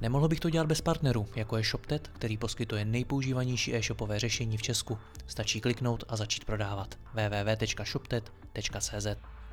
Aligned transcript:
Nemohl 0.00 0.28
bych 0.28 0.40
to 0.40 0.50
dělat 0.50 0.66
bez 0.66 0.80
partnerů, 0.80 1.26
jako 1.36 1.56
je 1.56 1.62
ShopTet, 1.62 2.08
který 2.08 2.36
poskytuje 2.36 2.84
nejpoužívanější 2.84 3.74
e-shopové 3.74 4.18
řešení 4.18 4.56
v 4.56 4.62
Česku. 4.62 4.98
Stačí 5.26 5.60
kliknout 5.60 6.04
a 6.08 6.16
začít 6.16 6.44
prodávat. 6.44 6.94
www.shoptet.cz 7.14 9.06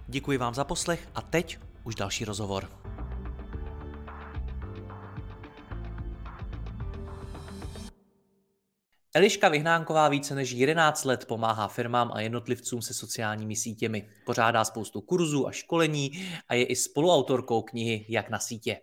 Děkuji 0.07 0.37
vám 0.37 0.53
za 0.53 0.63
poslech 0.63 1.07
a 1.15 1.21
teď 1.21 1.59
už 1.83 1.95
další 1.95 2.25
rozhovor. 2.25 2.69
Eliška 9.17 9.49
Vyhnánková 9.49 10.09
více 10.09 10.35
než 10.35 10.51
11 10.51 11.05
let 11.05 11.25
pomáhá 11.25 11.67
firmám 11.67 12.11
a 12.13 12.21
jednotlivcům 12.21 12.81
se 12.81 12.93
sociálními 12.93 13.55
sítěmi. 13.55 14.09
Pořádá 14.25 14.65
spoustu 14.65 15.01
kurzů 15.01 15.47
a 15.47 15.51
školení 15.51 16.11
a 16.49 16.53
je 16.53 16.65
i 16.65 16.75
spoluautorkou 16.75 17.61
knihy 17.61 18.05
Jak 18.09 18.29
na 18.29 18.39
sítě. 18.39 18.77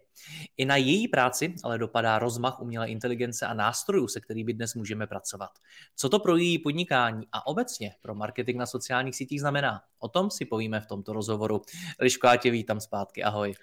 I 0.56 0.64
na 0.64 0.76
její 0.76 1.08
práci 1.08 1.54
ale 1.62 1.78
dopadá 1.78 2.18
rozmach 2.18 2.60
umělé 2.60 2.88
inteligence 2.88 3.46
a 3.46 3.54
nástrojů, 3.54 4.08
se 4.08 4.20
kterými 4.20 4.52
dnes 4.52 4.74
můžeme 4.74 5.06
pracovat. 5.06 5.50
Co 5.96 6.08
to 6.08 6.18
pro 6.18 6.36
její 6.36 6.58
podnikání 6.58 7.26
a 7.32 7.46
obecně 7.46 7.94
pro 8.02 8.14
marketing 8.14 8.58
na 8.58 8.66
sociálních 8.66 9.16
sítích 9.16 9.40
znamená? 9.40 9.82
O 9.98 10.08
tom 10.08 10.30
si 10.30 10.44
povíme 10.44 10.80
v 10.80 10.86
tomto 10.86 11.12
rozhovoru. 11.12 11.62
Eliško, 11.98 12.26
já 12.26 12.36
tě 12.36 12.50
vítám 12.50 12.80
zpátky. 12.80 13.24
Ahoj. 13.24 13.54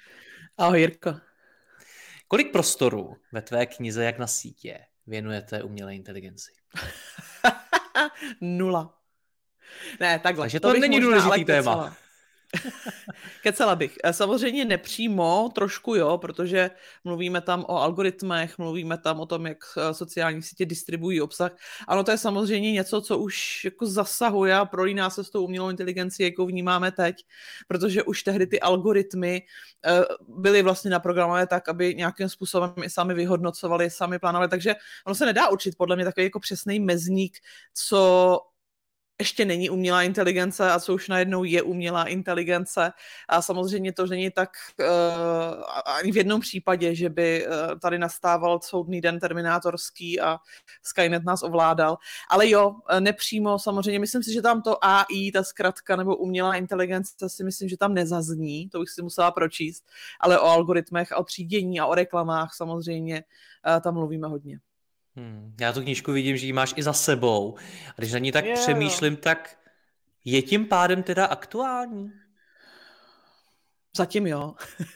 Ahoj, 0.57 0.79
Jirko. 0.79 1.15
Kolik 2.27 2.51
prostoru 2.51 3.15
ve 3.31 3.41
tvé 3.41 3.65
knize 3.65 4.03
Jak 4.03 4.19
na 4.19 4.27
sítě 4.27 4.79
věnujete 5.07 5.63
umělé 5.63 5.95
inteligenci? 5.95 6.51
Nula. 8.41 8.97
Ne, 9.99 10.19
takhle. 10.19 10.43
Takže 10.43 10.59
to, 10.59 10.73
to 10.73 10.79
není 10.79 10.99
důležitý 10.99 11.45
téma. 11.45 11.95
Kecela. 13.41 13.75
Bych. 13.75 13.97
E, 14.03 14.13
samozřejmě 14.13 14.65
nepřímo, 14.65 15.49
trošku 15.55 15.95
jo, 15.95 16.17
protože 16.17 16.69
mluvíme 17.03 17.41
tam 17.41 17.65
o 17.67 17.77
algoritmech, 17.77 18.57
mluvíme 18.57 18.97
tam 18.97 19.19
o 19.19 19.25
tom, 19.25 19.45
jak 19.45 19.57
e, 19.77 19.93
sociální 19.93 20.41
sítě 20.41 20.65
distribuují 20.65 21.21
obsah. 21.21 21.51
Ano, 21.87 22.03
to 22.03 22.11
je 22.11 22.17
samozřejmě 22.17 22.71
něco, 22.71 23.01
co 23.01 23.17
už 23.17 23.65
jako 23.65 23.85
zasahuje 23.85 24.55
a 24.55 24.65
prolíná 24.65 25.09
se 25.09 25.23
s 25.23 25.29
tou 25.29 25.43
umělou 25.43 25.69
inteligencí, 25.69 26.23
jakou 26.23 26.45
vnímáme 26.45 26.91
teď, 26.91 27.25
protože 27.67 28.03
už 28.03 28.23
tehdy 28.23 28.47
ty 28.47 28.59
algoritmy 28.59 29.35
e, 29.35 30.01
byly 30.27 30.61
vlastně 30.61 30.91
naprogramované 30.91 31.47
tak, 31.47 31.69
aby 31.69 31.95
nějakým 31.95 32.29
způsobem 32.29 32.73
i 32.83 32.89
sami 32.89 33.13
vyhodnocovali, 33.13 33.89
sami 33.89 34.19
plánovali, 34.19 34.49
takže 34.49 34.75
ono 35.05 35.15
se 35.15 35.25
nedá 35.25 35.49
určit 35.49 35.77
podle 35.77 35.95
mě 35.95 36.05
takový 36.05 36.23
jako 36.23 36.39
přesný 36.39 36.79
mezník, 36.79 37.37
co 37.73 38.39
ještě 39.21 39.45
není 39.45 39.69
umělá 39.69 40.03
inteligence 40.03 40.71
a 40.71 40.79
co 40.79 40.93
už 40.93 41.07
najednou 41.07 41.43
je 41.43 41.61
umělá 41.61 42.05
inteligence. 42.05 42.91
A 43.29 43.41
samozřejmě 43.41 43.93
to 43.93 44.05
není 44.05 44.31
tak 44.31 44.49
uh, 44.79 44.85
ani 45.99 46.11
v 46.11 46.17
jednom 46.17 46.41
případě, 46.41 46.95
že 46.95 47.09
by 47.09 47.47
uh, 47.47 47.79
tady 47.79 47.99
nastával 47.99 48.59
soudný 48.63 49.01
den 49.01 49.19
terminátorský 49.19 50.19
a 50.19 50.37
Skynet 50.83 51.23
nás 51.23 51.43
ovládal. 51.43 51.97
Ale 52.29 52.49
jo, 52.49 52.75
eh, 52.89 53.01
nepřímo 53.01 53.59
samozřejmě, 53.59 53.99
myslím 53.99 54.23
si, 54.23 54.33
že 54.33 54.41
tam 54.41 54.61
to 54.61 54.85
AI, 54.85 55.31
ta 55.31 55.43
zkratka 55.43 55.95
nebo 55.95 56.15
umělá 56.15 56.55
inteligence, 56.55 57.29
si 57.29 57.43
myslím, 57.43 57.69
že 57.69 57.77
tam 57.77 57.93
nezazní, 57.93 58.69
to 58.69 58.79
bych 58.79 58.89
si 58.89 59.01
musela 59.01 59.31
pročíst, 59.31 59.85
ale 60.19 60.39
o 60.39 60.45
algoritmech 60.45 61.09
o 61.17 61.23
třídění 61.23 61.79
a 61.79 61.85
o 61.85 61.95
reklamách 61.95 62.53
samozřejmě 62.53 63.23
uh, 63.67 63.81
tam 63.81 63.93
mluvíme 63.93 64.27
hodně. 64.27 64.59
Hmm, 65.15 65.55
já 65.61 65.73
tu 65.73 65.81
knížku 65.81 66.11
vidím, 66.11 66.37
že 66.37 66.45
ji 66.45 66.53
máš 66.53 66.73
i 66.77 66.83
za 66.83 66.93
sebou. 66.93 67.55
A 67.89 67.93
když 67.97 68.11
na 68.13 68.19
ní 68.19 68.31
tak 68.31 68.45
yeah. 68.45 68.59
přemýšlím, 68.59 69.15
tak 69.15 69.57
je 70.25 70.41
tím 70.41 70.65
pádem 70.65 71.03
teda 71.03 71.25
aktuální? 71.25 72.11
Zatím 73.97 74.27
jo. 74.27 74.53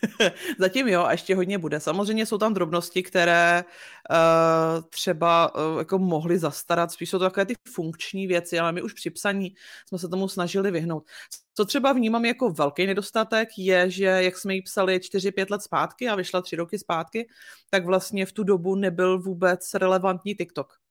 Zatím 0.60 0.88
jo 0.88 1.04
a 1.04 1.12
ještě 1.12 1.36
hodně 1.36 1.58
bude. 1.58 1.80
Samozřejmě 1.80 2.26
jsou 2.26 2.38
tam 2.38 2.54
drobnosti, 2.54 3.04
které 3.04 3.64
uh, 4.10 4.84
třeba 4.90 5.56
uh, 5.56 5.80
jako 5.80 6.00
mohly 6.00 6.40
zastarat. 6.40 6.92
Spíš 6.92 7.10
jsou 7.10 7.20
to 7.20 7.24
takové 7.24 7.46
ty 7.46 7.54
funkční 7.68 8.28
věci, 8.28 8.60
ale 8.60 8.72
my 8.72 8.82
už 8.82 8.94
při 8.94 9.10
psaní 9.10 9.56
jsme 9.88 10.00
se 10.00 10.08
tomu 10.08 10.28
snažili 10.28 10.72
vyhnout. 10.72 11.04
Co 11.54 11.66
třeba 11.66 11.94
vnímám 11.94 12.26
jako 12.26 12.50
velký 12.50 12.86
nedostatek 12.88 13.50
je, 13.58 13.90
že 13.90 14.06
jak 14.06 14.38
jsme 14.38 14.56
ji 14.56 14.62
psali 14.62 14.98
4-5 14.98 15.46
let 15.50 15.62
zpátky 15.62 16.10
a 16.10 16.16
vyšla 16.16 16.42
3 16.42 16.56
roky 16.56 16.80
zpátky, 16.80 17.28
tak 17.70 17.86
vlastně 17.86 18.26
v 18.26 18.32
tu 18.32 18.44
dobu 18.44 18.76
nebyl 18.76 19.20
vůbec 19.20 19.74
relevantní 19.74 20.36
TikTok. 20.36 20.85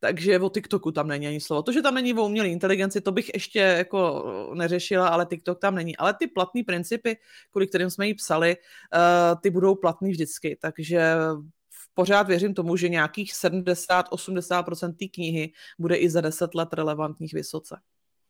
Takže 0.00 0.38
o 0.38 0.50
TikToku 0.50 0.92
tam 0.92 1.08
není 1.08 1.26
ani 1.26 1.40
slovo. 1.40 1.62
To, 1.62 1.72
že 1.72 1.82
tam 1.82 1.94
není 1.94 2.14
o 2.14 2.24
umělé 2.24 2.48
inteligenci, 2.48 3.00
to 3.00 3.12
bych 3.12 3.30
ještě 3.34 3.58
jako 3.58 4.24
neřešila, 4.54 5.08
ale 5.08 5.26
TikTok 5.26 5.60
tam 5.60 5.74
není. 5.74 5.96
Ale 5.96 6.14
ty 6.14 6.26
platné 6.26 6.64
principy, 6.64 7.16
kvůli 7.50 7.66
kterým 7.66 7.90
jsme 7.90 8.06
ji 8.06 8.14
psali, 8.14 8.56
uh, 8.56 9.40
ty 9.40 9.50
budou 9.50 9.74
platný 9.74 10.10
vždycky. 10.10 10.58
Takže 10.60 11.14
pořád 11.94 12.28
věřím 12.28 12.54
tomu, 12.54 12.76
že 12.76 12.88
nějakých 12.88 13.32
70-80% 13.32 14.96
té 14.96 15.06
knihy 15.06 15.52
bude 15.78 15.96
i 15.96 16.10
za 16.10 16.20
10 16.20 16.54
let 16.54 16.72
relevantních 16.72 17.32
vysoce. 17.32 17.76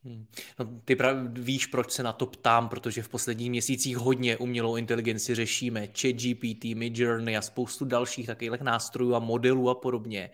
Hmm. 0.04 0.26
No, 0.58 0.80
ty 0.84 0.96
prav, 0.96 1.16
víš, 1.32 1.66
proč 1.66 1.92
se 1.92 2.02
na 2.02 2.12
to 2.12 2.26
ptám, 2.26 2.68
protože 2.68 3.02
v 3.02 3.08
posledních 3.08 3.50
měsících 3.50 3.96
hodně 3.96 4.36
umělou 4.36 4.76
inteligenci 4.76 5.34
řešíme. 5.34 5.86
ChatGPT, 5.86 6.64
Midjourney 6.64 7.36
a 7.36 7.42
spoustu 7.42 7.84
dalších 7.84 8.26
takových 8.26 8.60
nástrojů 8.60 9.14
a 9.14 9.18
modelů 9.18 9.70
a 9.70 9.74
podobně. 9.74 10.30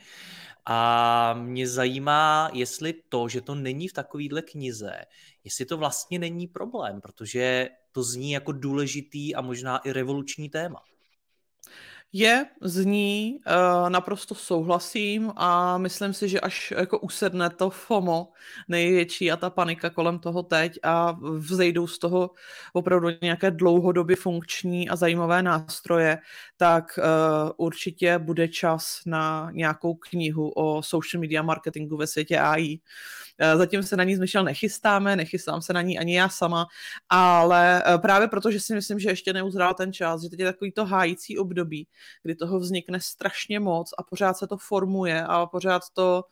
A 0.67 1.35
mě 1.35 1.69
zajímá, 1.69 2.51
jestli 2.53 2.93
to, 3.09 3.29
že 3.29 3.41
to 3.41 3.55
není 3.55 3.89
v 3.89 3.93
takovýhle 3.93 4.43
knize, 4.43 4.93
jestli 5.45 5.65
to 5.65 5.77
vlastně 5.77 6.19
není 6.19 6.47
problém, 6.47 7.01
protože 7.01 7.69
to 7.93 8.03
zní 8.03 8.33
jako 8.33 8.53
důležitý 8.53 9.35
a 9.35 9.41
možná 9.41 9.79
i 9.79 9.93
revoluční 9.93 10.49
téma. 10.49 10.83
Je, 12.13 12.47
zní, 12.61 13.41
uh, 13.47 13.91
naprosto 13.91 14.35
souhlasím 14.35 15.33
a 15.37 15.79
myslím 15.79 16.15
si, 16.15 16.29
že 16.29 16.41
až 16.41 16.73
jako 16.77 16.99
usedne 16.99 17.51
to 17.51 17.71
FOMO 17.71 18.33
největší 18.69 19.33
a 19.33 19.37
ta 19.37 19.51
panika 19.51 19.91
kolem 19.91 20.19
toho 20.19 20.43
teď 20.43 20.79
a 20.83 21.19
vzejdou 21.37 21.87
z 21.87 21.99
toho 21.99 22.31
opravdu 22.73 23.09
nějaké 23.23 23.51
dlouhodobě 23.51 24.17
funkční 24.17 24.89
a 24.89 24.97
zajímavé 24.97 25.43
nástroje, 25.43 26.19
tak 26.57 26.99
uh, 26.99 27.05
určitě 27.57 28.19
bude 28.19 28.49
čas 28.49 29.01
na 29.07 29.51
nějakou 29.53 29.95
knihu 29.95 30.51
o 30.51 30.83
social 30.83 31.21
media 31.21 31.43
marketingu 31.43 31.97
ve 31.97 32.07
světě 32.07 32.39
AI. 32.39 32.79
Uh, 33.53 33.59
zatím 33.59 33.83
se 33.83 33.97
na 33.97 34.05
ní 34.05 34.17
z 34.17 34.43
nechystáme, 34.43 35.17
nechystám 35.17 35.63
se 35.63 35.73
na 35.73 35.83
ní 35.83 35.99
ani 35.99 36.17
já 36.17 36.29
sama, 36.29 36.67
ale 37.09 37.83
právě 38.03 38.29
proto, 38.29 38.51
že 38.51 38.61
si 38.61 38.75
myslím, 38.75 38.99
že 38.99 39.09
ještě 39.09 39.33
neuzrál 39.33 39.75
ten 39.75 39.93
čas, 39.93 40.23
že 40.23 40.29
teď 40.29 40.39
je 40.39 40.47
takový 40.47 40.73
to 40.73 40.85
hájící 40.85 41.39
období, 41.39 41.87
kdy 42.23 42.35
toho 42.35 42.59
vznikne 42.59 43.01
strašně 43.01 43.61
moc 43.61 43.91
a 43.99 44.03
pořád 44.03 44.35
se 44.35 44.47
to 44.47 44.57
formuje 44.57 45.25
a 45.25 45.47
pořád 45.47 45.83
to 45.93 46.25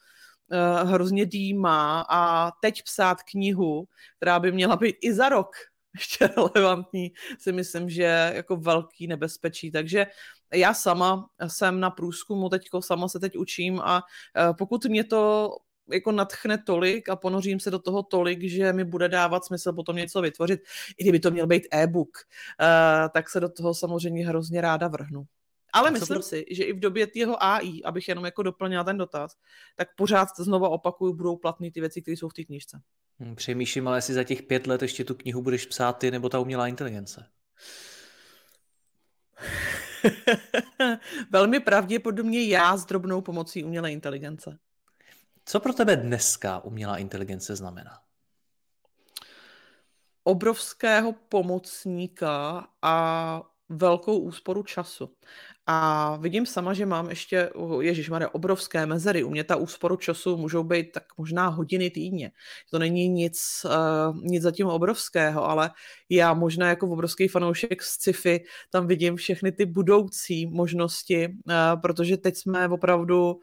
uh, 0.53 0.91
hrozně 0.91 1.27
dýmá 1.27 2.07
a 2.09 2.53
teď 2.63 2.83
psát 2.83 3.23
knihu, 3.23 3.89
která 4.17 4.41
by 4.41 4.53
měla 4.53 4.77
být 4.77 4.97
i 5.01 5.15
za 5.15 5.29
rok 5.29 5.51
ještě 5.95 6.27
relevantní, 6.27 7.13
si 7.39 7.53
myslím, 7.53 7.91
že 7.91 8.33
jako 8.35 8.57
velký 8.57 9.07
nebezpečí. 9.07 9.71
Takže 9.71 10.07
já 10.55 10.75
sama 10.75 11.29
jsem 11.47 11.81
na 11.81 11.91
průzkumu 11.91 12.49
teďko, 12.49 12.83
sama 12.83 13.09
se 13.09 13.21
teď 13.21 13.37
učím 13.37 13.81
a 13.81 13.97
uh, 13.97 14.57
pokud 14.57 14.85
mě 14.85 15.05
to 15.05 15.51
jako 15.93 16.13
natchne 16.13 16.59
tolik 16.59 17.09
a 17.09 17.17
ponořím 17.17 17.61
se 17.61 17.71
do 17.71 17.79
toho 17.79 18.03
tolik, 18.03 18.43
že 18.43 18.73
mi 18.73 18.85
bude 18.85 19.09
dávat 19.09 19.45
smysl 19.45 19.73
potom 19.73 19.97
něco 19.97 20.21
vytvořit, 20.21 20.61
i 20.99 21.05
kdyby 21.05 21.21
to 21.21 21.31
měl 21.31 21.47
být 21.47 21.67
e-book, 21.73 22.09
uh, 22.19 23.09
tak 23.15 23.31
se 23.31 23.41
do 23.41 23.49
toho 23.49 23.75
samozřejmě 23.75 24.27
hrozně 24.27 24.61
ráda 24.61 24.89
vrhnu. 24.89 25.25
Ale 25.73 25.91
myslím 25.91 26.15
pro... 26.15 26.23
si, 26.23 26.45
že 26.51 26.65
i 26.65 26.73
v 26.73 26.81
době 26.81 27.09
jeho 27.15 27.43
AI, 27.43 27.83
abych 27.85 28.09
jenom 28.09 28.25
jako 28.25 28.43
doplnila 28.43 28.85
ten 28.85 28.99
dotaz, 28.99 29.37
tak 29.77 29.89
pořád 29.97 30.29
znova 30.39 30.69
opakuju, 30.69 31.15
budou 31.15 31.37
platné 31.37 31.71
ty 31.71 31.81
věci, 31.81 32.03
které 32.03 32.17
jsou 32.17 32.29
v 32.29 32.35
té 32.35 32.45
knižce. 32.45 32.81
Hmm, 33.19 33.37
přemýšlím, 33.37 33.89
ale 33.89 33.99
jestli 33.99 34.15
za 34.15 34.25
těch 34.25 34.43
pět 34.43 34.67
let 34.67 34.83
ještě 34.83 35.05
tu 35.05 35.15
knihu 35.15 35.43
budeš 35.43 35.67
psát 35.67 35.93
ty 35.93 36.11
nebo 36.11 36.29
ta 36.29 36.39
umělá 36.39 36.69
inteligence. 36.69 37.27
Velmi 41.31 41.61
pravděpodobně 41.61 42.47
já 42.47 42.77
s 42.77 42.85
drobnou 42.85 43.21
pomocí 43.21 43.65
umělé 43.65 43.93
inteligence. 43.93 44.59
Co 45.45 45.61
pro 45.61 45.73
tebe 45.73 45.97
dneska 45.97 46.59
umělá 46.65 46.97
inteligence 46.97 47.57
znamená? 47.57 48.01
Obrovského 50.25 51.13
pomocníka 51.13 52.67
a 52.83 53.43
velkou 53.69 54.19
úsporu 54.19 54.63
času. 54.63 55.17
A 55.71 56.17
vidím 56.17 56.47
sama, 56.47 56.75
že 56.75 56.87
mám 56.87 57.11
ještě, 57.11 57.51
Ježíš 57.81 58.11
obrovské 58.33 58.87
mezery. 58.87 59.25
U 59.25 59.31
mě 59.31 59.45
ta 59.45 59.57
úsporu 59.57 59.97
času 59.97 60.37
můžou 60.37 60.65
být 60.65 60.93
tak 60.93 61.05
možná 61.19 61.49
hodiny 61.49 61.91
týdně. 61.91 62.33
To 62.71 62.79
není 62.79 63.09
nic, 63.09 63.67
uh, 63.67 64.17
nic 64.23 64.43
zatím 64.43 64.67
obrovského, 64.67 65.45
ale 65.51 65.71
já 66.09 66.35
možná 66.35 66.69
jako 66.69 66.89
obrovský 66.89 67.29
fanoušek 67.29 67.83
z 67.83 67.89
sci-fi 67.89 68.41
tam 68.71 68.87
vidím 68.87 69.17
všechny 69.17 69.53
ty 69.53 69.67
budoucí 69.67 70.47
možnosti, 70.47 71.29
uh, 71.29 71.81
protože 71.81 72.17
teď 72.17 72.37
jsme 72.37 72.69
opravdu 72.69 73.41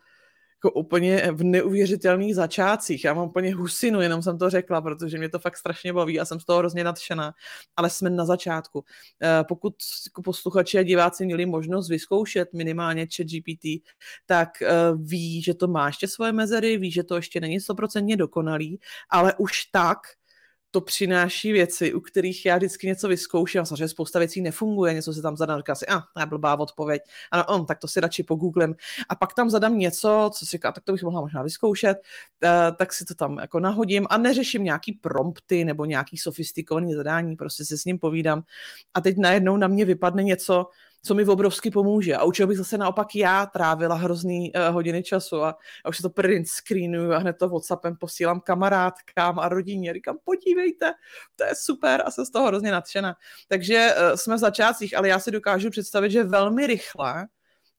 jako 0.65 0.79
úplně 0.79 1.31
v 1.31 1.43
neuvěřitelných 1.43 2.35
začátcích. 2.35 3.03
Já 3.03 3.13
mám 3.13 3.27
úplně 3.27 3.55
husinu, 3.55 4.01
jenom 4.01 4.21
jsem 4.21 4.37
to 4.37 4.49
řekla, 4.49 4.81
protože 4.81 5.17
mě 5.17 5.29
to 5.29 5.39
fakt 5.39 5.57
strašně 5.57 5.93
baví 5.93 6.19
a 6.19 6.25
jsem 6.25 6.39
z 6.39 6.45
toho 6.45 6.59
hrozně 6.59 6.83
nadšená, 6.83 7.33
ale 7.77 7.89
jsme 7.89 8.09
na 8.09 8.25
začátku. 8.25 8.85
Eh, 9.23 9.43
pokud 9.47 9.75
jako 10.07 10.21
posluchači 10.21 10.77
a 10.77 10.83
diváci 10.83 11.25
měli 11.25 11.45
možnost 11.45 11.89
vyzkoušet 11.89 12.53
minimálně 12.53 13.07
chat 13.15 13.27
GPT, 13.27 13.83
tak 14.25 14.61
eh, 14.61 14.67
ví, 14.95 15.41
že 15.41 15.53
to 15.53 15.67
má 15.67 15.87
ještě 15.87 16.07
svoje 16.07 16.31
mezery, 16.31 16.77
ví, 16.77 16.91
že 16.91 17.03
to 17.03 17.15
ještě 17.15 17.41
není 17.41 17.59
stoprocentně 17.59 18.17
dokonalý, 18.17 18.79
ale 19.09 19.33
už 19.37 19.65
tak 19.65 19.97
to 20.75 20.81
přináší 20.81 21.51
věci, 21.51 21.93
u 21.93 21.99
kterých 21.99 22.45
já 22.45 22.57
vždycky 22.57 22.87
něco 22.87 23.07
vyzkouším 23.07 23.61
a 23.61 23.65
samozřejmě 23.65 23.87
spousta 23.87 24.19
věcí 24.19 24.41
nefunguje, 24.41 24.93
něco 24.93 25.13
se 25.13 25.21
tam 25.21 25.37
zadám, 25.37 25.59
říká 25.59 25.75
si, 25.75 25.85
a, 25.87 26.03
ah, 26.15 26.25
blbá 26.25 26.59
odpověď, 26.59 27.01
a 27.31 27.49
on, 27.49 27.65
tak 27.65 27.79
to 27.79 27.87
si 27.87 27.99
radši 27.99 28.23
pogooglem. 28.23 28.75
A 29.09 29.15
pak 29.15 29.33
tam 29.33 29.49
zadám 29.49 29.77
něco, 29.77 30.29
co 30.33 30.45
si 30.45 30.51
říká, 30.51 30.71
tak 30.71 30.83
to 30.83 30.91
bych 30.91 31.03
mohla 31.03 31.21
možná 31.21 31.43
vyzkoušet, 31.43 31.97
uh, 32.43 32.49
tak 32.77 32.93
si 32.93 33.05
to 33.05 33.15
tam 33.15 33.37
jako 33.37 33.59
nahodím 33.59 34.07
a 34.09 34.17
neřeším 34.17 34.63
nějaký 34.63 34.91
prompty 34.91 35.65
nebo 35.65 35.85
nějaký 35.85 36.17
sofistikovaný 36.17 36.93
zadání, 36.93 37.35
prostě 37.35 37.65
si 37.65 37.77
s 37.77 37.85
ním 37.85 37.99
povídám. 37.99 38.43
A 38.93 39.01
teď 39.01 39.17
najednou 39.17 39.57
na 39.57 39.67
mě 39.67 39.85
vypadne 39.85 40.23
něco, 40.23 40.65
co 41.05 41.13
mi 41.13 41.25
obrovsky 41.25 41.71
pomůže. 41.71 42.15
A 42.15 42.23
u 42.23 42.31
čeho 42.31 42.47
bych 42.47 42.57
zase 42.57 42.77
naopak 42.77 43.15
já 43.15 43.45
trávila 43.45 43.95
hrozný 43.95 44.53
uh, 44.53 44.61
hodiny 44.73 45.03
času 45.03 45.43
a, 45.43 45.57
a 45.85 45.89
už 45.89 45.97
se 45.97 46.03
to 46.03 46.09
print 46.09 46.47
screenuju 46.47 47.11
a 47.11 47.17
hned 47.17 47.33
to 47.33 47.49
Whatsappem 47.49 47.95
posílám 47.95 48.39
kamarádkám 48.39 49.39
a 49.39 49.49
rodině. 49.49 49.93
Říkám, 49.93 50.17
podívejte, 50.23 50.93
to 51.35 51.43
je 51.43 51.55
super 51.55 52.03
a 52.05 52.11
jsem 52.11 52.25
z 52.25 52.31
toho 52.31 52.47
hrozně 52.47 52.71
nadšená. 52.71 53.15
Takže 53.47 53.89
uh, 53.95 54.15
jsme 54.15 54.35
v 54.35 54.39
začátcích, 54.39 54.97
ale 54.97 55.07
já 55.07 55.19
si 55.19 55.31
dokážu 55.31 55.69
představit, 55.69 56.11
že 56.11 56.23
velmi 56.23 56.67
rychle 56.67 57.27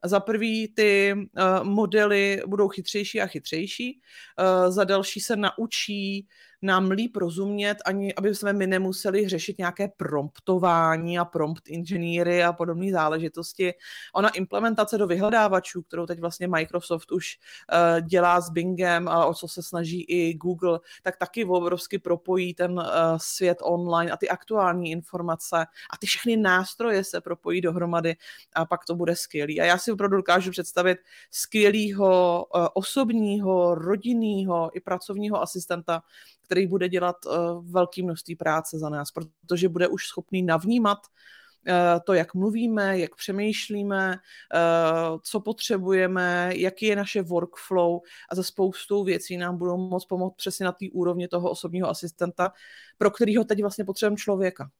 za 0.05 0.21
prvý 0.21 0.75
ty 0.75 1.15
uh, 1.15 1.65
modely 1.65 2.43
budou 2.47 2.69
chytřejší 2.69 3.21
a 3.21 3.27
chytřejší, 3.27 4.01
uh, 4.39 4.73
za 4.73 4.85
další 4.85 5.21
se 5.21 5.37
naučí 5.37 6.27
nám 6.63 6.91
líp 6.91 7.17
rozumět, 7.17 7.79
ani 7.85 8.15
aby 8.15 8.35
jsme 8.35 8.53
my 8.53 8.67
nemuseli 8.67 9.29
řešit 9.29 9.59
nějaké 9.59 9.89
promptování 9.97 11.19
a 11.19 11.25
prompt 11.25 11.69
inženýry 11.69 12.45
a 12.45 12.53
podobné 12.53 12.93
záležitosti. 12.93 13.75
Ona 14.15 14.29
implementace 14.29 14.99
do 14.99 15.07
vyhledávačů, 15.07 15.83
kterou 15.83 16.07
teď 16.07 16.21
vlastně 16.21 16.49
Microsoft 16.49 17.13
už 17.13 17.39
uh, 17.73 18.07
dělá 18.07 18.41
s 18.41 18.51
Bingem 18.51 19.09
a 19.09 19.27
o 19.27 19.35
co 19.35 19.49
se 19.49 19.63
snaží 19.63 20.03
i 20.03 20.35
Google, 20.35 20.81
tak 21.03 21.17
taky 21.17 21.45
obrovsky 21.45 21.99
propojí 21.99 22.55
ten 22.55 22.73
uh, 22.73 22.85
svět 23.17 23.59
online 23.63 24.13
a 24.13 24.17
ty 24.17 24.29
aktuální 24.29 24.91
informace 24.91 25.57
a 25.93 25.97
ty 26.01 26.07
všechny 26.07 26.37
nástroje 26.37 27.05
se 27.05 27.21
propojí 27.21 27.61
dohromady 27.61 28.17
a 28.55 28.67
pak 28.67 28.85
to 28.85 28.95
bude 28.95 29.17
skvělý. 29.17 29.61
A 29.61 29.65
já 29.65 29.79
si 29.79 29.93
opravdu 29.93 30.17
dokážu 30.17 30.51
představit 30.51 30.99
skvělého 31.31 32.45
uh, 32.55 32.67
osobního, 32.75 33.75
rodinného 33.75 34.71
i 34.75 34.81
pracovního 34.81 35.43
asistenta, 35.43 36.03
který 36.47 36.67
bude 36.67 36.89
dělat 36.89 37.17
uh, 37.27 37.33
velké 37.71 38.03
množství 38.03 38.37
práce 38.37 38.79
za 38.79 38.89
nás, 38.89 39.11
protože 39.11 39.69
bude 39.69 39.89
už 39.89 40.07
schopný 40.07 40.43
navnímat 40.43 40.99
uh, 40.99 41.75
to, 42.05 42.15
jak 42.15 42.35
mluvíme, 42.35 42.99
jak 42.99 43.17
přemýšlíme, 43.17 44.11
uh, 44.13 45.19
co 45.23 45.41
potřebujeme, 45.41 46.51
jaký 46.55 46.87
je 46.87 46.97
naše 46.97 47.23
workflow 47.23 48.01
a 48.31 48.35
za 48.35 48.43
spoustou 48.43 49.05
věcí 49.05 49.37
nám 49.37 49.59
budou 49.59 49.77
moct 49.77 50.05
pomoct 50.05 50.35
přesně 50.37 50.65
na 50.65 50.73
té 50.73 50.87
úrovni 50.93 51.29
toho 51.29 51.51
osobního 51.51 51.89
asistenta, 51.89 52.53
pro 52.99 53.11
kterého 53.11 53.45
teď 53.45 53.61
vlastně 53.61 53.85
potřebujeme 53.85 54.17
člověka. 54.17 54.71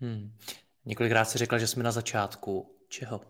Hmm. 0.00 0.32
Několikrát 0.84 1.24
si 1.24 1.38
řekla, 1.38 1.58
že 1.58 1.66
jsme 1.66 1.82
na 1.82 1.92
začátku. 1.92 2.74
Čeho? 2.88 3.20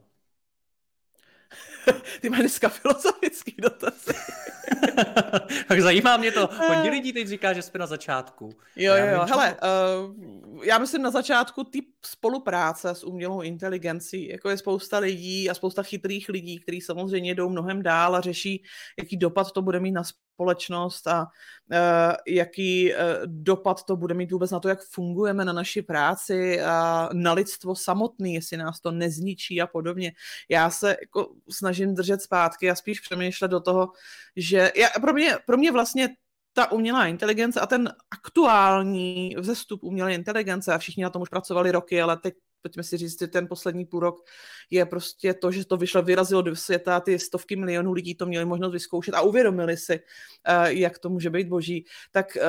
Ty 2.21 2.31
máš 2.31 2.41
dneska 2.41 2.69
filozofický 2.69 3.55
dotazy. 3.59 4.13
tak 5.69 5.81
zajímá 5.81 6.17
mě 6.17 6.33
to. 6.33 6.49
Hodně 6.69 6.91
lidí 6.91 7.13
teď 7.13 7.29
říká, 7.29 7.53
že 7.53 7.63
jsme 7.63 7.79
na 7.79 7.87
začátku. 7.87 8.51
Jo, 8.77 8.95
jo, 8.95 9.07
jo. 9.07 9.27
Hele, 9.29 9.57
uh, 10.05 10.65
já 10.65 10.79
myslím 10.79 11.03
na 11.03 11.11
začátku 11.11 11.65
ty 11.65 11.83
spolupráce 12.07 12.91
s 12.91 13.05
umělou 13.05 13.41
inteligencí. 13.41 14.29
Jako 14.29 14.51
je 14.51 14.57
spousta 14.59 14.99
lidí 14.99 15.51
a 15.51 15.55
spousta 15.55 15.83
chytrých 15.83 16.29
lidí, 16.29 16.61
kteří 16.61 16.81
samozřejmě 16.81 17.35
jdou 17.35 17.49
mnohem 17.49 17.83
dál 17.83 18.17
a 18.17 18.21
řeší, 18.21 18.63
jaký 18.99 19.17
dopad 19.17 19.53
to 19.53 19.63
bude 19.63 19.81
mít 19.81 19.93
na 19.93 20.03
společnost 20.39 21.07
a 21.07 21.21
uh, 21.21 22.15
jaký 22.27 22.93
uh, 22.93 22.99
dopad 23.25 23.85
to 23.85 23.97
bude 23.97 24.15
mít 24.15 24.33
vůbec 24.33 24.51
na 24.51 24.61
to, 24.61 24.69
jak 24.69 24.83
fungujeme 24.83 25.45
na 25.45 25.53
naší 25.53 25.83
práci 25.83 26.61
a 26.61 27.09
na 27.13 27.33
lidstvo 27.33 27.75
samotný, 27.75 28.35
jestli 28.35 28.57
nás 28.57 28.81
to 28.81 28.91
nezničí 28.91 29.61
a 29.61 29.67
podobně. 29.67 30.13
Já 30.49 30.71
se 30.71 30.97
jako 31.01 31.35
snažím 31.51 31.95
držet 31.95 32.23
zpátky 32.23 32.71
a 32.71 32.75
spíš 32.75 33.01
přemýšlet 33.01 33.49
do 33.49 33.61
toho, 33.61 33.93
že 34.37 34.73
já, 34.77 34.88
pro, 35.01 35.13
mě, 35.13 35.37
pro 35.47 35.57
mě 35.57 35.73
vlastně 35.73 36.09
ta 36.53 36.73
umělá 36.73 37.07
inteligence 37.07 37.61
a 37.61 37.67
ten 37.67 37.93
aktuální 38.11 39.37
vzestup 39.39 39.85
umělé 39.85 40.15
inteligence, 40.15 40.75
a 40.75 40.79
všichni 40.79 41.03
na 41.03 41.11
tom 41.11 41.23
už 41.23 41.29
pracovali 41.29 41.73
roky, 41.73 42.03
ale 42.03 42.17
teď 42.17 42.35
pojďme 42.63 42.83
si 42.83 42.97
říct, 42.97 43.21
že 43.21 43.27
ten 43.27 43.49
poslední 43.49 43.85
půl 43.85 44.01
rok 44.01 44.25
je 44.71 44.87
prostě 44.87 45.35
to, 45.35 45.51
že 45.51 45.65
to 45.65 45.77
vyšlo, 45.77 46.03
vyrazilo 46.03 46.43
do 46.43 46.57
světa, 46.57 47.01
ty 47.01 47.19
stovky 47.19 47.57
milionů 47.57 47.93
lidí 47.93 48.15
to 48.15 48.27
měli 48.27 48.45
možnost 48.45 48.73
vyzkoušet 48.73 49.15
a 49.15 49.21
uvědomili 49.21 49.77
si, 49.77 50.01
eh, 50.45 50.73
jak 50.73 50.99
to 50.99 51.11
může 51.11 51.31
být 51.31 51.49
boží, 51.49 51.87
tak 52.13 52.37
eh, 52.37 52.43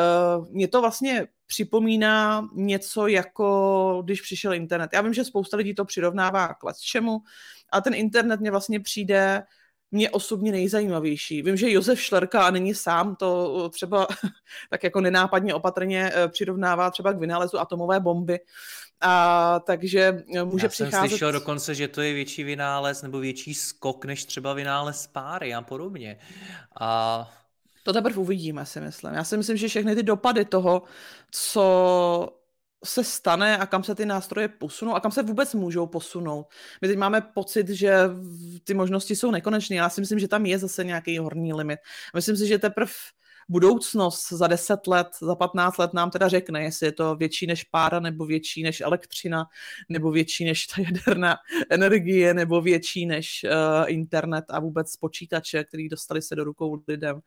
mě 0.50 0.68
to 0.68 0.82
vlastně 0.82 1.28
připomíná 1.48 2.48
něco 2.54 3.08
jako 3.08 4.02
když 4.06 4.22
přišel 4.22 4.54
internet. 4.54 4.90
Já 4.94 5.02
vím, 5.02 5.14
že 5.14 5.24
spousta 5.24 5.58
lidí 5.58 5.76
to 5.76 5.86
přirovnává 5.86 6.48
k 6.48 6.78
čemu, 6.82 7.20
a 7.72 7.82
ten 7.82 7.94
internet 7.94 8.40
mě 8.40 8.52
vlastně 8.52 8.80
přijde 8.80 9.44
mě 9.92 10.10
osobně 10.10 10.52
nejzajímavější. 10.52 11.42
Vím, 11.42 11.58
že 11.58 11.72
Josef 11.72 12.02
Šlerka 12.02 12.44
a 12.44 12.52
není 12.52 12.76
sám, 12.76 13.16
to 13.16 13.70
třeba 13.70 14.08
tak 14.70 14.84
jako 14.84 15.02
nenápadně 15.02 15.54
opatrně 15.54 16.12
eh, 16.14 16.28
přirovnává 16.28 16.92
třeba 16.92 17.14
k 17.14 17.20
vynálezu 17.20 17.60
atomové 17.60 18.00
bomby, 18.00 18.40
a 19.02 19.60
takže 19.60 20.24
eh, 20.36 20.44
může 20.44 20.66
Já 20.66 20.70
přicházet... 20.70 21.00
jsem 21.00 21.10
slyšel 21.10 21.32
dokonce, 21.32 21.76
že 21.76 21.88
to 21.88 22.02
je 22.02 22.14
větší 22.14 22.44
vynález 22.44 23.02
nebo 23.02 23.20
větší 23.20 23.54
skok 23.54 24.06
než 24.06 24.26
třeba 24.26 24.54
vynález 24.54 25.08
páry 25.08 25.54
a 25.54 25.62
podobně. 25.62 26.20
A 26.80 27.32
to 27.84 27.94
teprve 27.94 28.18
uvidíme, 28.18 28.66
si 28.66 28.82
myslím. 28.82 29.14
Já 29.14 29.24
si 29.24 29.38
myslím, 29.38 29.58
že 29.58 29.68
všechny 29.68 29.96
ty 29.96 30.04
dopady 30.04 30.46
toho, 30.46 30.84
co 31.32 32.39
se 32.86 33.04
stane 33.04 33.58
a 33.58 33.66
kam 33.66 33.84
se 33.84 33.96
ty 33.96 34.06
nástroje 34.06 34.48
posunou 34.48 34.96
a 34.96 35.00
kam 35.00 35.12
se 35.12 35.24
vůbec 35.24 35.54
můžou 35.54 35.88
posunout. 35.88 36.48
My 36.82 36.88
teď 36.88 36.98
máme 36.98 37.22
pocit, 37.22 37.70
že 37.70 38.04
ty 38.64 38.74
možnosti 38.74 39.16
jsou 39.16 39.32
nekonečné. 39.32 39.76
Já 39.76 39.90
si 39.90 40.02
myslím, 40.02 40.20
že 40.20 40.28
tam 40.28 40.46
je 40.46 40.60
zase 40.60 40.84
nějaký 40.84 41.18
horní 41.18 41.54
limit. 41.54 41.80
Myslím 42.16 42.38
si, 42.38 42.48
že 42.48 42.60
teprve 42.60 42.92
budoucnost 43.50 44.30
za 44.30 44.48
10 44.48 44.88
let, 44.88 45.08
za 45.22 45.36
15 45.36 45.78
let 45.78 45.94
nám 45.94 46.12
teda 46.12 46.28
řekne, 46.28 46.64
jestli 46.64 46.88
je 46.88 46.92
to 46.92 47.16
větší 47.16 47.48
než 47.48 47.64
pára, 47.64 48.00
nebo 48.00 48.26
větší 48.26 48.64
než 48.64 48.82
elektřina, 48.82 49.46
nebo 49.90 50.12
větší 50.12 50.46
než 50.46 50.68
ta 50.68 50.82
jaderná 50.82 51.36
energie, 51.70 52.34
nebo 52.34 52.62
větší 52.62 53.06
než 53.06 53.46
uh, 53.46 53.92
internet 53.92 54.46
a 54.50 54.60
vůbec 54.60 54.96
počítače, 54.96 55.64
který 55.64 55.90
dostali 55.90 56.22
se 56.22 56.36
do 56.36 56.44
rukou 56.44 56.84
lidem. 56.88 57.20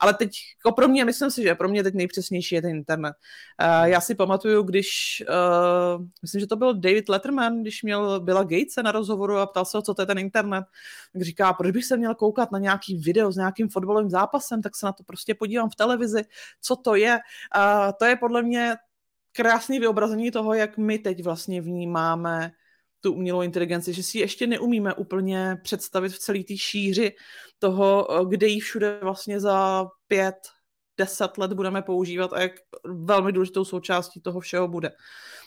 Ale 0.00 0.14
teď, 0.14 0.30
jako 0.58 0.74
pro 0.74 0.88
mě, 0.88 1.04
myslím 1.04 1.30
si, 1.30 1.42
že 1.42 1.54
pro 1.54 1.68
mě 1.68 1.82
teď 1.82 1.94
nejpřesnější 1.94 2.54
je 2.54 2.62
ten 2.62 2.70
internet. 2.70 3.14
Uh, 3.62 3.84
já 3.84 4.00
si 4.00 4.14
pamatuju, 4.14 4.62
když, 4.62 5.22
uh, 5.28 6.04
myslím, 6.22 6.40
že 6.40 6.46
to 6.46 6.56
byl 6.56 6.74
David 6.74 7.08
Letterman, 7.08 7.62
když 7.62 7.82
měl 7.82 8.20
Billa 8.20 8.42
Gatese 8.42 8.82
na 8.82 8.92
rozhovoru 8.92 9.36
a 9.36 9.46
ptal 9.46 9.64
se 9.64 9.78
ho, 9.78 9.82
co 9.82 9.94
to 9.94 10.02
je 10.02 10.06
ten 10.06 10.18
internet, 10.18 10.64
tak 11.12 11.22
říká, 11.22 11.52
proč 11.52 11.70
bych 11.70 11.84
se 11.84 11.96
měl 11.96 12.14
koukat 12.14 12.52
na 12.52 12.58
nějaký 12.58 12.96
video 12.96 13.32
s 13.32 13.36
nějakým 13.36 13.68
fotbalovým 13.68 14.10
zápasem, 14.10 14.62
tak 14.62 14.76
se 14.76 14.86
na 14.86 14.92
to 14.92 15.04
prostě 15.04 15.34
podívám 15.34 15.65
v 15.70 15.76
televizi, 15.76 16.24
co 16.60 16.76
to 16.76 16.94
je. 16.94 17.18
A 17.52 17.92
to 17.92 18.04
je 18.04 18.16
podle 18.16 18.42
mě 18.42 18.76
krásné 19.32 19.80
vyobrazení 19.80 20.30
toho, 20.30 20.54
jak 20.54 20.78
my 20.78 20.98
teď 20.98 21.24
vlastně 21.24 21.60
vnímáme 21.60 22.52
tu 23.00 23.12
umělou 23.12 23.42
inteligenci, 23.42 23.92
že 23.92 24.02
si 24.02 24.18
ještě 24.18 24.46
neumíme 24.46 24.94
úplně 24.94 25.56
představit 25.62 26.08
v 26.08 26.18
celé 26.18 26.44
té 26.44 26.56
šíři 26.56 27.12
toho, 27.58 28.08
kde 28.28 28.46
ji 28.46 28.60
všude 28.60 28.98
vlastně 29.02 29.40
za 29.40 29.86
pět, 30.08 30.36
deset 30.98 31.38
let 31.38 31.52
budeme 31.52 31.82
používat 31.82 32.32
a 32.32 32.40
jak 32.40 32.52
velmi 32.84 33.32
důležitou 33.32 33.64
součástí 33.64 34.20
toho 34.20 34.40
všeho 34.40 34.68
bude. 34.68 34.92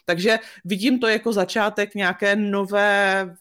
Takže 0.05 0.39
vidím 0.65 0.99
to 0.99 1.07
jako 1.07 1.33
začátek 1.33 1.95
nějaké 1.95 2.35
nové 2.35 3.35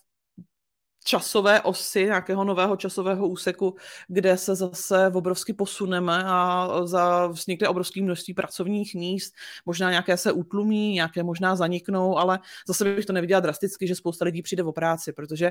časové 1.09 1.61
osy, 1.61 2.05
nějakého 2.05 2.45
nového 2.45 2.77
časového 2.77 3.29
úseku, 3.29 3.75
kde 4.09 4.37
se 4.37 4.55
zase 4.55 5.11
obrovsky 5.15 5.53
posuneme 5.53 6.25
a 6.27 6.69
za 6.85 7.27
vznikne 7.27 7.69
obrovské 7.69 8.03
množství 8.03 8.35
pracovních 8.35 8.95
míst, 8.95 9.35
možná 9.67 9.91
nějaké 9.91 10.17
se 10.17 10.33
utlumí, 10.33 10.93
nějaké 10.93 11.23
možná 11.23 11.57
zaniknou, 11.57 12.19
ale 12.19 12.39
zase 12.67 12.85
bych 12.85 13.07
to 13.07 13.13
neviděla 13.13 13.41
drasticky, 13.41 13.87
že 13.87 13.95
spousta 13.95 14.25
lidí 14.25 14.43
přijde 14.43 14.63
o 14.63 14.73
práci, 14.73 15.13
protože 15.13 15.51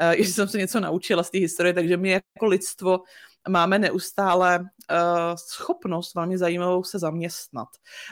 uh, 0.00 0.10
jestli 0.10 0.32
jsem 0.32 0.48
se 0.48 0.58
něco 0.58 0.80
naučila 0.80 1.22
z 1.22 1.30
té 1.30 1.38
historie, 1.38 1.74
takže 1.74 1.96
my 1.96 2.10
jako 2.10 2.46
lidstvo 2.46 3.00
máme 3.48 3.78
neustále 3.78 4.58
uh, 4.58 4.66
schopnost 5.36 6.14
velmi 6.14 6.38
zajímavou 6.38 6.84
se 6.84 6.98
zaměstnat. 6.98 7.68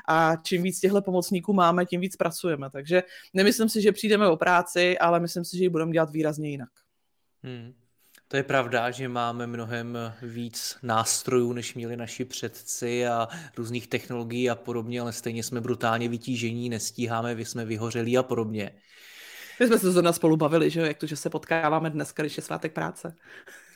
A 0.09 0.37
čím 0.37 0.63
víc 0.63 0.81
těchto 0.81 1.03
pomocníků 1.03 1.53
máme, 1.53 1.87
tím 1.87 2.01
víc 2.01 2.17
pracujeme. 2.17 2.71
Takže 2.71 3.03
nemyslím 3.35 3.69
si, 3.69 3.83
že 3.83 3.93
přijdeme 3.93 4.29
o 4.29 4.37
práci, 4.37 4.99
ale 4.99 5.21
myslím 5.21 5.45
si, 5.45 5.59
že 5.59 5.65
ji 5.65 5.69
budeme 5.69 5.93
dělat 5.93 6.11
výrazně 6.11 6.51
jinak. 6.51 6.84
Hmm. 7.45 7.75
To 8.29 8.37
je 8.37 8.43
pravda, 8.43 8.91
že 8.91 9.09
máme 9.09 9.47
mnohem 9.47 9.99
víc 10.23 10.77
nástrojů, 10.83 11.53
než 11.53 11.75
měli 11.75 11.97
naši 11.97 12.25
předci 12.25 13.07
a 13.07 13.29
různých 13.57 13.87
technologií 13.87 14.51
a 14.51 14.55
podobně, 14.55 15.01
ale 15.01 15.13
stejně 15.13 15.43
jsme 15.43 15.61
brutálně 15.61 16.09
vytížení, 16.09 16.69
nestíháme, 16.69 17.35
vy 17.35 17.45
jsme 17.45 17.65
vyhořelí 17.65 18.19
a 18.19 18.23
podobně. 18.23 18.71
My 19.61 19.67
jsme 19.67 19.79
se 19.79 19.93
zrovna 19.93 20.13
spolu 20.13 20.37
bavili, 20.37 20.71
že 20.71 20.81
jo, 20.81 20.87
jak 20.87 20.99
to, 20.99 21.07
že 21.07 21.17
se 21.17 21.31
potkáváme 21.31 21.91
dneska, 21.91 22.23
když 22.23 22.37
je 22.37 22.43
svátek 22.43 22.73
práce. 22.73 23.15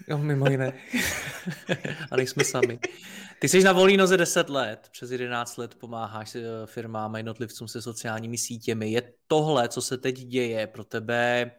Jo, 0.08 0.18
mimo 0.18 0.50
jiné. 0.50 0.72
a 2.10 2.16
nejsme 2.16 2.44
sami. 2.44 2.78
Ty 3.38 3.48
jsi 3.48 3.62
na 3.62 3.72
volný 3.72 3.96
noze 3.96 4.16
10 4.16 4.50
let, 4.50 4.88
přes 4.92 5.10
11 5.10 5.56
let 5.56 5.74
pomáháš 5.74 6.34
eh, 6.34 6.42
firmám 6.64 7.14
a 7.14 7.18
jednotlivcům 7.18 7.68
se 7.68 7.82
sociálními 7.82 8.38
sítěmi. 8.38 8.90
Je 8.90 9.12
tohle, 9.26 9.68
co 9.68 9.82
se 9.82 9.98
teď 9.98 10.18
děje, 10.18 10.66
pro 10.66 10.84
tebe 10.84 11.50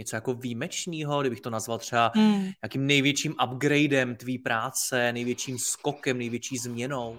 něco 0.00 0.16
jako 0.16 0.34
výjimečného, 0.34 1.20
kdybych 1.20 1.40
to 1.40 1.50
nazval 1.50 1.78
třeba 1.78 2.12
hmm. 2.14 2.50
jakým 2.62 2.86
největším 2.86 3.34
upgradem 3.44 4.16
tvý 4.16 4.38
práce, 4.38 5.12
největším 5.12 5.58
skokem, 5.58 6.18
největší 6.18 6.58
změnou? 6.58 7.18